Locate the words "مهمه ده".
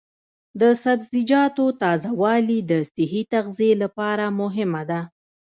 4.41-5.01